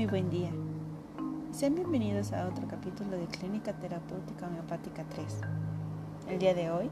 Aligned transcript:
Muy 0.00 0.06
buen 0.06 0.30
día. 0.30 0.50
Sean 1.50 1.74
bienvenidos 1.74 2.32
a 2.32 2.48
otro 2.48 2.66
capítulo 2.66 3.18
de 3.18 3.26
Clínica 3.26 3.74
Terapéutica 3.74 4.46
Homeopática 4.46 5.04
3. 5.04 5.40
El 6.30 6.38
día 6.38 6.54
de 6.54 6.70
hoy 6.70 6.88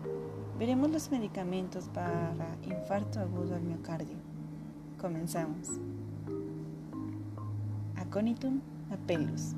veremos 0.58 0.90
los 0.90 1.10
medicamentos 1.10 1.88
para 1.88 2.34
infarto 2.64 3.18
agudo 3.20 3.54
al 3.54 3.62
miocardio. 3.62 4.18
Comenzamos. 5.00 5.68
Aconitum 7.96 8.60
apellus. 8.92 9.54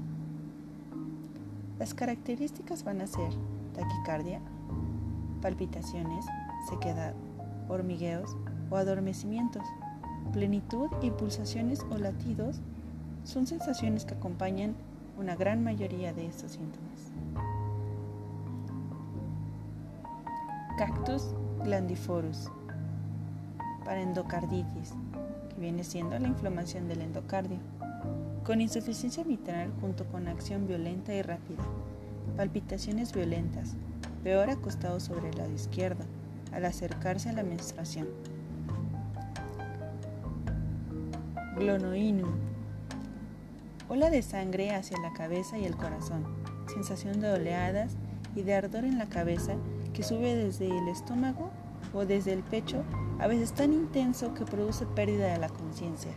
Las 1.80 1.93
características 1.93 2.85
van 2.85 3.01
a 3.01 3.09
ser 3.09 3.32
taquicardia, 3.75 4.41
palpitaciones, 5.43 6.25
sequedad, 6.69 7.15
hormigueos 7.69 8.37
o 8.71 8.77
adormecimientos, 8.77 9.65
plenitud 10.32 10.88
y 11.02 11.10
pulsaciones 11.10 11.85
o 11.91 11.98
latidos 11.98 12.60
son 13.30 13.47
sensaciones 13.47 14.05
que 14.05 14.15
acompañan 14.15 14.75
una 15.16 15.37
gran 15.37 15.62
mayoría 15.62 16.12
de 16.12 16.27
estos 16.27 16.52
síntomas. 16.52 17.12
Cactus 20.77 21.29
glandiforus 21.62 22.51
para 23.85 24.01
endocarditis, 24.01 24.95
que 25.48 25.61
viene 25.61 25.85
siendo 25.85 26.19
la 26.19 26.27
inflamación 26.27 26.88
del 26.88 27.02
endocardio, 27.02 27.59
con 28.45 28.61
insuficiencia 28.61 29.24
mitral 29.24 29.71
junto 29.80 30.07
con 30.07 30.27
acción 30.27 30.66
violenta 30.66 31.15
y 31.15 31.23
rápida, 31.23 31.62
palpitaciones 32.37 33.12
violentas, 33.12 33.77
peor 34.24 34.51
acostado 34.51 34.99
sobre 34.99 35.29
el 35.29 35.38
lado 35.38 35.52
izquierdo, 35.52 36.05
al 36.52 36.65
acercarse 36.65 37.29
a 37.29 37.35
la 37.35 37.45
menstruación. 37.45 38.09
Glonoinum 41.57 42.49
Ola 43.91 44.09
de 44.09 44.23
sangre 44.23 44.71
hacia 44.73 45.01
la 45.01 45.13
cabeza 45.13 45.59
y 45.59 45.65
el 45.65 45.74
corazón. 45.74 46.24
Sensación 46.73 47.21
de 47.21 47.33
oleadas 47.33 47.97
y 48.37 48.43
de 48.43 48.55
ardor 48.55 48.85
en 48.85 48.99
la 48.99 49.09
cabeza 49.09 49.57
que 49.93 50.05
sube 50.05 50.37
desde 50.37 50.69
el 50.69 50.87
estómago 50.87 51.51
o 51.93 52.07
desde 52.07 52.32
el 52.32 52.45
pecho, 52.45 52.85
a 53.19 53.27
veces 53.27 53.52
tan 53.52 53.73
intenso 53.73 54.32
que 54.32 54.45
produce 54.45 54.87
pérdida 54.87 55.32
de 55.32 55.38
la 55.38 55.49
conciencia. 55.49 56.13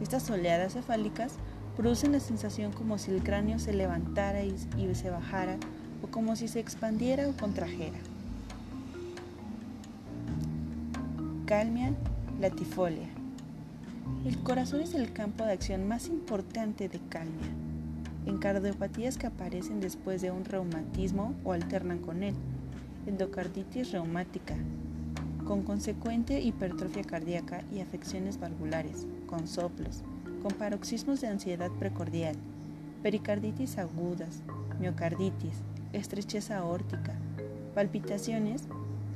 Estas 0.00 0.30
oleadas 0.30 0.72
cefálicas 0.72 1.34
producen 1.76 2.12
la 2.12 2.20
sensación 2.20 2.72
como 2.72 2.96
si 2.96 3.10
el 3.10 3.22
cráneo 3.22 3.58
se 3.58 3.74
levantara 3.74 4.42
y, 4.42 4.56
se 4.94 5.10
bajara 5.10 5.58
o 6.02 6.06
como 6.06 6.36
si 6.36 6.48
se 6.48 6.60
expandiera 6.60 7.28
o 7.28 7.36
contrajera. 7.36 7.98
Calmia 11.44 11.92
latifolia. 12.40 13.23
El 14.24 14.38
corazón 14.38 14.80
es 14.80 14.94
el 14.94 15.12
campo 15.12 15.44
de 15.44 15.52
acción 15.52 15.86
más 15.86 16.08
importante 16.08 16.88
de 16.88 16.98
calmia. 17.08 17.48
En 18.26 18.38
cardiopatías 18.38 19.18
que 19.18 19.26
aparecen 19.26 19.80
después 19.80 20.22
de 20.22 20.30
un 20.30 20.44
reumatismo 20.44 21.34
o 21.44 21.52
alternan 21.52 21.98
con 21.98 22.22
él. 22.22 22.34
Endocarditis 23.06 23.92
reumática, 23.92 24.54
con 25.46 25.62
consecuente 25.62 26.40
hipertrofia 26.40 27.04
cardíaca 27.04 27.62
y 27.70 27.80
afecciones 27.80 28.40
valvulares, 28.40 29.06
con 29.26 29.46
soplos, 29.46 30.02
con 30.42 30.52
paroxismos 30.52 31.20
de 31.20 31.28
ansiedad 31.28 31.70
precordial, 31.72 32.36
pericarditis 33.02 33.76
agudas, 33.76 34.42
miocarditis, 34.80 35.62
estrechez 35.92 36.50
aórtica, 36.50 37.14
palpitaciones 37.74 38.62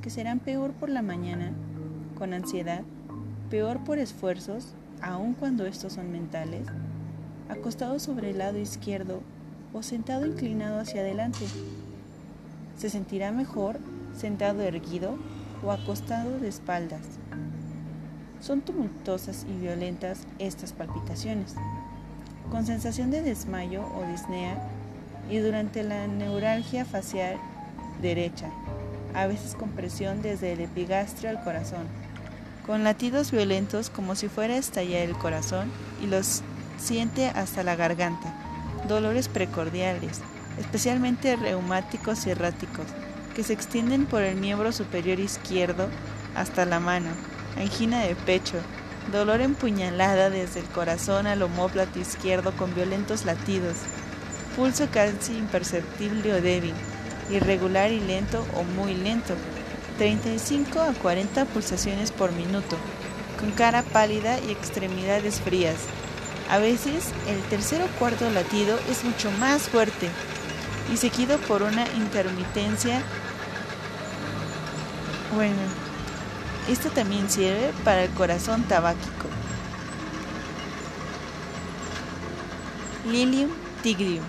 que 0.02 0.10
serán 0.10 0.38
peor 0.38 0.72
por 0.72 0.90
la 0.90 1.02
mañana, 1.02 1.52
con 2.18 2.34
ansiedad, 2.34 2.82
peor 3.48 3.82
por 3.84 3.98
esfuerzos 3.98 4.74
aun 5.02 5.34
cuando 5.34 5.66
estos 5.66 5.94
son 5.94 6.12
mentales, 6.12 6.66
acostado 7.48 7.98
sobre 7.98 8.30
el 8.30 8.38
lado 8.38 8.58
izquierdo 8.58 9.20
o 9.72 9.82
sentado 9.82 10.26
inclinado 10.26 10.80
hacia 10.80 11.00
adelante. 11.00 11.46
Se 12.76 12.90
sentirá 12.90 13.32
mejor 13.32 13.78
sentado 14.16 14.62
erguido 14.62 15.18
o 15.64 15.72
acostado 15.72 16.38
de 16.38 16.48
espaldas. 16.48 17.02
Son 18.40 18.60
tumultuosas 18.60 19.46
y 19.48 19.60
violentas 19.60 20.20
estas 20.38 20.72
palpitaciones, 20.72 21.54
con 22.50 22.66
sensación 22.66 23.10
de 23.10 23.22
desmayo 23.22 23.82
o 23.82 24.06
disnea 24.10 24.56
y 25.30 25.38
durante 25.38 25.82
la 25.82 26.06
neuralgia 26.06 26.84
facial 26.84 27.36
derecha, 28.00 28.50
a 29.14 29.26
veces 29.26 29.54
con 29.54 29.70
presión 29.70 30.22
desde 30.22 30.52
el 30.52 30.60
epigastrio 30.60 31.30
al 31.30 31.42
corazón 31.42 31.86
con 32.68 32.84
latidos 32.84 33.30
violentos 33.30 33.88
como 33.88 34.14
si 34.14 34.28
fuera 34.28 34.52
a 34.52 34.58
estallar 34.58 35.00
el 35.00 35.16
corazón 35.16 35.72
y 36.02 36.06
los 36.06 36.42
siente 36.76 37.28
hasta 37.28 37.62
la 37.62 37.76
garganta, 37.76 38.34
dolores 38.86 39.28
precordiales, 39.28 40.20
especialmente 40.58 41.34
reumáticos 41.36 42.26
y 42.26 42.30
erráticos, 42.30 42.84
que 43.34 43.42
se 43.42 43.54
extienden 43.54 44.04
por 44.04 44.20
el 44.20 44.36
miembro 44.36 44.70
superior 44.72 45.18
izquierdo 45.18 45.88
hasta 46.34 46.66
la 46.66 46.78
mano, 46.78 47.08
angina 47.56 48.00
de 48.00 48.14
pecho, 48.14 48.58
dolor 49.12 49.40
empuñalada 49.40 50.28
desde 50.28 50.60
el 50.60 50.66
corazón 50.66 51.26
al 51.26 51.40
omóplato 51.40 51.98
izquierdo 51.98 52.54
con 52.54 52.74
violentos 52.74 53.24
latidos, 53.24 53.78
pulso 54.56 54.88
casi 54.92 55.38
imperceptible 55.38 56.34
o 56.34 56.42
débil, 56.42 56.74
irregular 57.30 57.90
y 57.90 58.00
lento 58.00 58.44
o 58.54 58.62
muy 58.62 58.92
lento, 58.92 59.32
35 59.98 60.80
a 60.80 60.92
40 60.94 61.44
pulsaciones 61.46 62.12
por 62.12 62.30
minuto, 62.32 62.76
con 63.38 63.50
cara 63.50 63.82
pálida 63.82 64.38
y 64.40 64.52
extremidades 64.52 65.40
frías. 65.40 65.74
A 66.48 66.58
veces 66.58 67.10
el 67.28 67.42
tercer 67.50 67.82
o 67.82 67.86
cuarto 67.98 68.30
latido 68.30 68.78
es 68.88 69.04
mucho 69.04 69.30
más 69.32 69.62
fuerte 69.62 70.08
y 70.92 70.96
seguido 70.96 71.36
por 71.38 71.62
una 71.62 71.84
intermitencia. 71.96 73.02
Bueno, 75.34 75.56
esto 76.68 76.90
también 76.90 77.28
sirve 77.28 77.72
para 77.84 78.04
el 78.04 78.10
corazón 78.10 78.62
tabáquico. 78.62 79.26
Lilium 83.10 83.50
tigrium. 83.82 84.24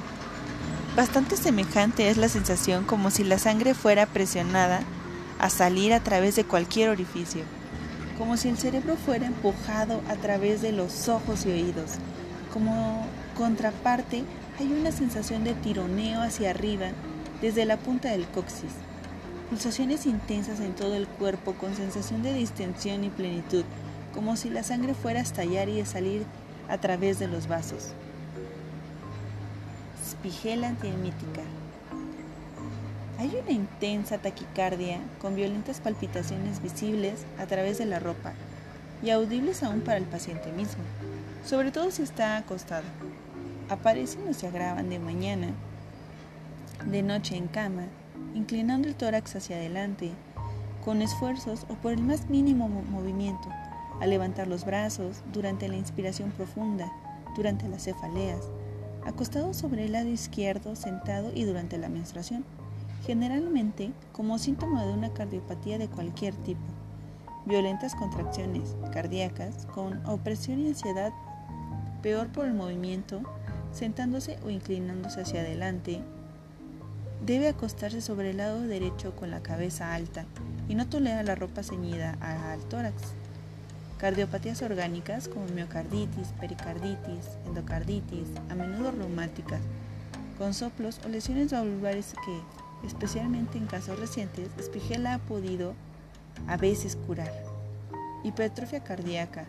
Bastante 0.96 1.38
semejante 1.38 2.10
es 2.10 2.18
la 2.18 2.28
sensación 2.28 2.84
como 2.86 3.12
si 3.12 3.24
la 3.24 3.38
sangre 3.38 3.76
fuera 3.76 4.08
presionada 4.08 4.82
a 5.40 5.50
salir 5.50 5.94
a 5.94 6.02
través 6.02 6.36
de 6.36 6.44
cualquier 6.44 6.90
orificio, 6.90 7.44
como 8.18 8.38
si 8.38 8.50
el 8.50 8.58
cerebro 8.58 8.98
fuera 8.98 9.26
empujado 9.26 10.02
a 10.10 10.16
través 10.16 10.62
de 10.62 10.74
los 10.74 11.08
ojos 11.08 11.46
y 11.46 11.52
oídos. 11.52 11.94
Como 12.54 13.06
contraparte, 13.38 14.24
hay 14.60 14.74
una 14.74 14.92
sensación 14.92 15.46
de 15.46 15.54
tironeo 15.54 16.22
hacia 16.22 16.50
arriba 16.50 16.88
desde 17.42 17.66
la 17.66 17.78
punta 17.78 18.10
del 18.10 18.28
coxis. 18.28 18.72
Pulsaciones 19.50 20.06
intensas 20.06 20.60
en 20.60 20.76
todo 20.76 20.96
el 20.96 21.08
cuerpo 21.08 21.54
con 21.54 21.76
sensación 21.76 22.22
de 22.22 22.34
distensión 22.34 23.06
y 23.06 23.10
plenitud, 23.10 23.64
como 24.14 24.36
si 24.36 24.50
la 24.50 24.64
sangre 24.64 24.94
fuera 24.94 25.20
a 25.20 25.24
estallar 25.24 25.70
y 25.70 25.80
a 25.80 25.86
salir 25.86 26.26
a 26.68 26.78
través 26.78 27.18
de 27.18 27.28
los 27.28 27.48
vasos. 27.48 27.94
Spigela 30.06 30.68
antiemítica. 30.68 31.42
Hay 33.20 33.36
una 33.36 33.52
intensa 33.52 34.18
taquicardia 34.18 34.98
con 35.20 35.36
violentas 35.36 35.82
palpitaciones 35.82 36.64
visibles 36.64 37.26
a 37.38 37.48
través 37.48 37.78
de 37.78 37.86
la 37.86 38.00
ropa 38.00 38.32
y 39.04 39.10
audibles 39.10 39.62
aún 39.62 39.82
para 39.82 39.98
el 39.98 40.06
paciente 40.06 40.54
mismo, 40.54 40.82
sobre 41.46 41.72
todo 41.72 41.92
si 41.92 42.02
está 42.02 42.38
acostado. 42.38 42.86
Aparecen 43.68 44.26
o 44.30 44.34
se 44.34 44.48
agravan 44.48 44.90
de 44.90 45.00
mañana, 45.00 45.48
de 46.86 47.04
noche 47.04 47.36
en 47.36 47.50
cama, 47.50 47.88
inclinando 48.36 48.88
el 48.88 48.96
tórax 48.96 49.36
hacia 49.36 49.58
adelante, 49.58 50.12
con 50.86 51.02
esfuerzos 51.02 51.66
o 51.68 51.74
por 51.74 51.92
el 51.92 52.02
más 52.02 52.30
mínimo 52.30 52.70
movimiento, 52.70 53.50
al 54.00 54.12
levantar 54.12 54.48
los 54.48 54.64
brazos 54.64 55.24
durante 55.34 55.68
la 55.68 55.76
inspiración 55.76 56.32
profunda, 56.32 56.90
durante 57.36 57.68
las 57.68 57.84
cefaleas, 57.84 58.48
acostado 59.06 59.54
sobre 59.54 59.84
el 59.84 59.92
lado 59.92 60.08
izquierdo, 60.08 60.78
sentado 60.78 61.34
y 61.36 61.44
durante 61.44 61.78
la 61.78 61.90
menstruación 61.90 62.46
generalmente 63.06 63.92
como 64.12 64.38
síntoma 64.38 64.86
de 64.86 64.94
una 64.94 65.14
cardiopatía 65.14 65.78
de 65.78 65.88
cualquier 65.88 66.36
tipo, 66.36 66.62
violentas 67.46 67.96
contracciones 67.96 68.76
cardíacas 68.92 69.66
con 69.68 70.06
opresión 70.06 70.60
y 70.60 70.68
ansiedad, 70.68 71.12
peor 72.02 72.28
por 72.28 72.46
el 72.46 72.54
movimiento, 72.54 73.22
sentándose 73.72 74.38
o 74.44 74.50
inclinándose 74.50 75.22
hacia 75.22 75.42
adelante. 75.42 76.02
Debe 77.26 77.50
acostarse 77.50 78.02
sobre 78.02 78.32
el 78.32 78.38
lado 78.38 78.62
derecho 78.62 79.16
con 79.16 79.30
la 79.32 79.42
cabeza 79.42 79.94
alta 79.94 80.26
y 80.68 80.76
no 80.76 80.88
tolera 80.88 81.24
la 81.24 81.36
ropa 81.36 81.64
ceñida 81.64 82.18
al 82.22 82.62
tórax. 82.66 83.14
Cardiopatías 83.98 84.62
orgánicas 84.62 85.28
como 85.28 85.46
miocarditis, 85.48 86.30
pericarditis, 86.40 87.38
endocarditis, 87.46 88.30
a 88.50 88.56
menudo 88.56 88.92
reumáticas, 88.92 89.60
con 90.38 90.54
soplos 90.54 91.02
o 91.06 91.10
lesiones 91.10 91.52
valvulares 91.52 92.14
que 92.26 92.59
especialmente 92.86 93.58
en 93.58 93.66
casos 93.66 94.00
recientes, 94.00 94.50
Spigela 94.62 95.16
ha 95.16 95.20
podido 95.20 95.74
a 96.48 96.58
veces 96.58 96.96
curar. 96.96 97.32
Hipertrofia 98.24 98.84
cardíaca, 98.84 99.46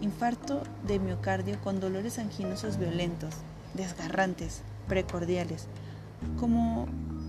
infarto 0.00 0.62
de 0.86 0.98
miocardio 0.98 1.60
con 1.60 1.80
dolores 1.80 2.18
anginosos 2.18 2.78
violentos, 2.78 3.34
desgarrantes, 3.74 4.62
precordiales, 4.88 5.66
como 6.38 6.86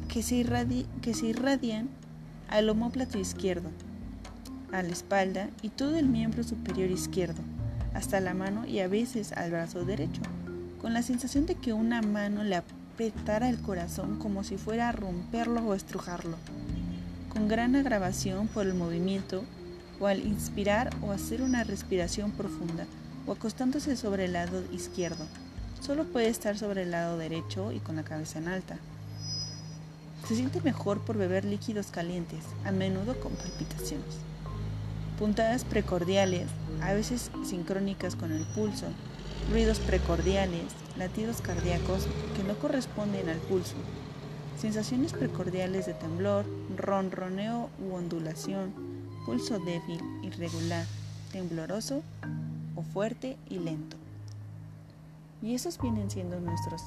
que 0.07 0.23
se, 0.23 0.35
irradian 0.35 1.89
al 2.49 2.69
homóplato 2.69 3.17
izquierdo, 3.17 3.69
a 4.71 4.81
la 4.81 4.89
espalda 4.89 5.49
y 5.61 5.69
todo 5.69 5.97
el 5.97 6.07
miembro 6.07 6.43
superior 6.43 6.91
izquierdo, 6.91 7.41
hasta 7.93 8.19
la 8.19 8.33
mano 8.33 8.65
y 8.65 8.79
a 8.79 8.87
veces 8.87 9.31
al 9.33 9.51
brazo 9.51 9.85
derecho, 9.85 10.21
con 10.81 10.93
la 10.93 11.01
sensación 11.01 11.45
de 11.45 11.55
que 11.55 11.73
una 11.73 12.01
mano 12.01 12.43
le 12.43 12.55
apretara 12.95 13.49
el 13.49 13.61
corazón 13.61 14.19
como 14.19 14.45
si 14.45 14.55
fuera 14.55 14.87
a 14.87 14.93
romperlo 14.93 15.61
o 15.61 15.73
estrujarlo, 15.73 16.37
con 17.27 17.49
gran 17.49 17.75
agravación 17.75 18.47
por 18.47 18.65
el 18.65 18.73
movimiento 18.73 19.43
o 19.99 20.07
al 20.07 20.25
inspirar 20.25 20.95
o 21.01 21.11
hacer 21.11 21.41
una 21.41 21.65
respiración 21.65 22.31
profunda 22.31 22.85
o 23.27 23.33
acostándose 23.33 23.97
sobre 23.97 24.25
el 24.25 24.33
lado 24.33 24.63
izquierdo. 24.71 25.25
Solo 25.81 26.05
puede 26.05 26.29
estar 26.29 26.57
sobre 26.57 26.83
el 26.83 26.91
lado 26.91 27.17
derecho 27.17 27.73
y 27.73 27.79
con 27.79 27.97
la 27.97 28.03
cabeza 28.03 28.39
en 28.39 28.47
alta. 28.47 28.77
Se 30.25 30.37
siente 30.37 30.61
mejor 30.61 31.01
por 31.01 31.17
beber 31.17 31.43
líquidos 31.43 31.87
calientes, 31.87 32.45
a 32.63 32.71
menudo 32.71 33.19
con 33.19 33.33
palpitaciones 33.33 34.15
puntadas 35.19 35.63
precordiales, 35.63 36.47
a 36.81 36.93
veces 36.93 37.31
sincrónicas 37.45 38.15
con 38.15 38.33
el 38.33 38.43
pulso, 38.43 38.87
ruidos 39.49 39.79
precordiales, 39.79 40.65
latidos 40.97 41.41
cardíacos 41.41 42.07
que 42.35 42.43
no 42.43 42.55
corresponden 42.55 43.29
al 43.29 43.37
pulso, 43.37 43.75
sensaciones 44.59 45.13
precordiales 45.13 45.85
de 45.85 45.93
temblor, 45.93 46.45
ronroneo 46.75 47.69
u 47.79 47.93
ondulación, 47.93 48.73
pulso 49.25 49.59
débil, 49.59 50.01
irregular, 50.23 50.85
tembloroso 51.31 52.01
o 52.75 52.81
fuerte 52.81 53.37
y 53.49 53.59
lento. 53.59 53.97
Y 55.41 55.53
esos 55.53 55.79
vienen 55.79 56.09
siendo 56.09 56.39
nuestros 56.39 56.81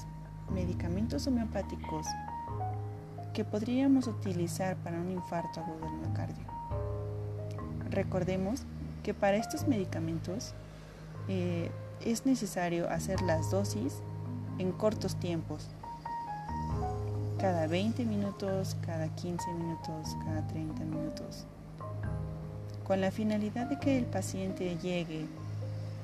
medicamentos 0.53 1.27
homeopáticos 1.27 2.07
que 3.35 3.45
podríamos 3.45 4.07
utilizar 4.07 4.77
para 4.79 4.99
un 4.99 5.11
infarto 5.11 5.61
agudo 5.61 5.85
del 5.87 5.95
miocardio. 6.01 6.45
Recordemos 7.91 8.63
que 9.03 9.15
para 9.15 9.37
estos 9.37 9.69
medicamentos 9.69 10.55
eh, 11.29 11.71
es 12.05 12.27
necesario 12.27 12.89
hacer 12.91 13.21
las 13.23 13.51
dosis 13.51 13.95
en 14.59 14.73
cortos 14.73 15.17
tiempos, 15.17 15.69
cada 17.39 17.67
20 17.67 18.05
minutos, 18.05 18.77
cada 18.85 19.09
15 19.15 19.53
minutos, 19.53 20.17
cada 20.25 20.47
30 20.49 20.85
minutos, 20.85 21.47
con 22.85 23.01
la 23.01 23.11
finalidad 23.11 23.67
de 23.67 23.79
que 23.79 23.99
el 23.99 24.05
paciente 24.05 24.77
llegue 24.83 25.27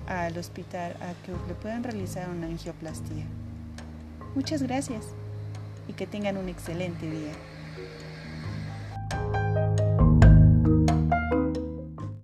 al 0.07 0.37
hospital 0.37 0.93
a 1.01 1.15
que 1.25 1.33
le 1.49 1.55
puedan 1.55 1.83
realizar 1.83 2.29
una 2.29 2.47
angioplastía. 2.47 3.25
Muchas 4.35 4.63
gracias 4.63 5.07
y 5.89 5.93
que 5.93 6.07
tengan 6.07 6.37
un 6.37 6.49
excelente 6.49 7.11
día. 7.11 7.33